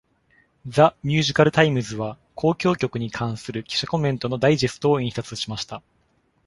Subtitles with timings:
[0.75, 5.83] 「ザ・ミュージカルタイムズ」は交響曲に関する記者コメントのダイジェストを印刷しました。